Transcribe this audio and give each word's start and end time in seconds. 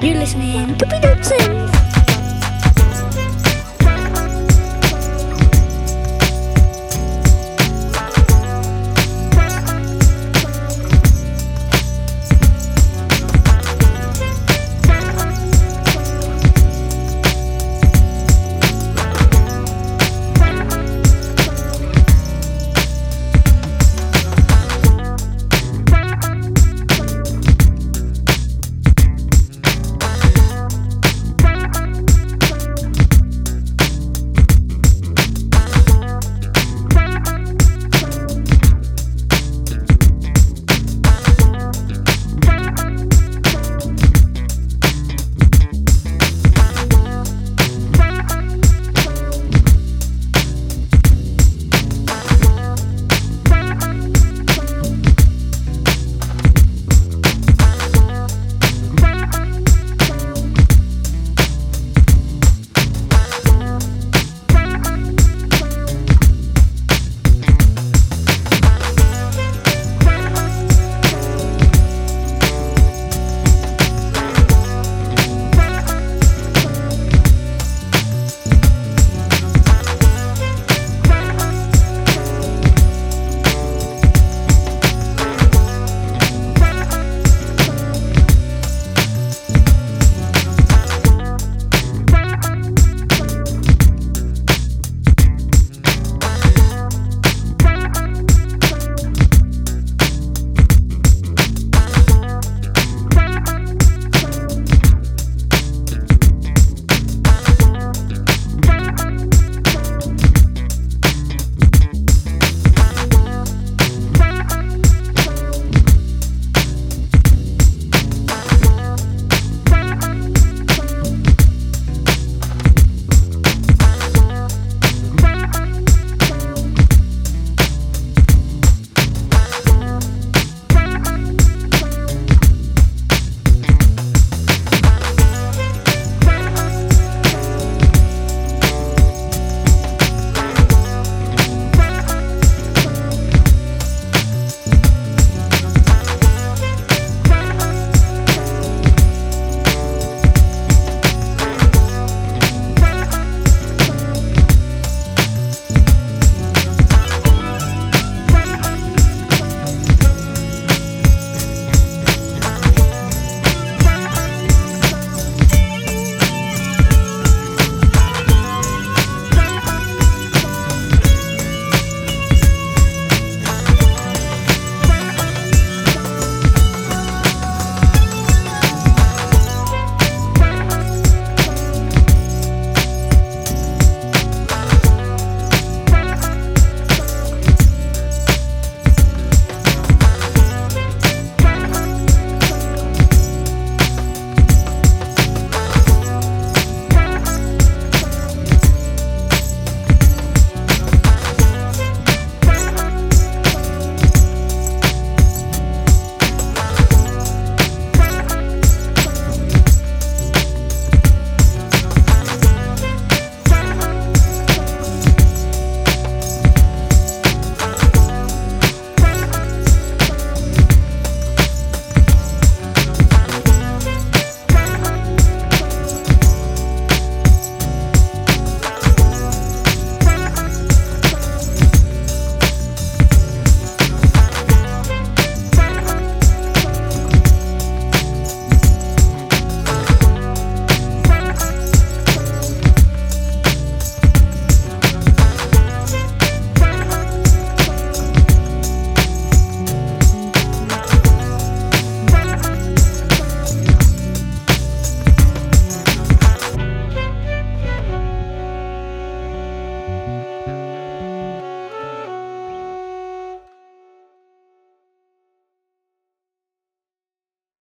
You're 0.00 0.14
listening 0.14 0.78
to 0.78 0.86
Peter 0.86 1.22
Sims. 1.24 1.77